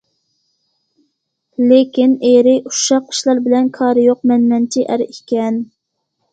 لېكىن 1.65 2.15
ئېرى 2.31 2.57
ئۇششاق 2.71 3.13
ئىشلار 3.15 3.45
بىلەن 3.51 3.71
كارى 3.79 4.09
يوق 4.09 4.27
مەنمەنچى 4.35 4.89
ئەر 4.93 5.09
ئىكەن. 5.09 5.65